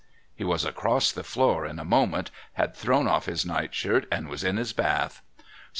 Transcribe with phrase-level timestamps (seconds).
[0.35, 4.43] He was across the floor in a moment, had thrown off his nightshirt and was
[4.43, 5.21] in his bath.